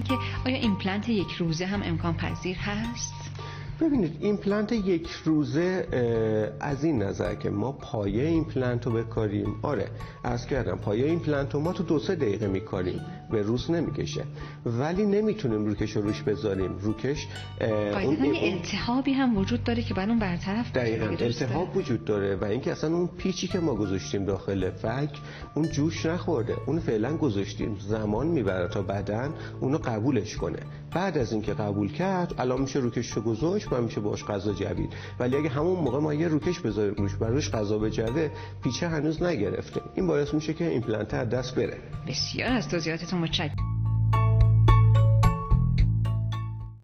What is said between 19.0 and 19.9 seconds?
هم وجود داره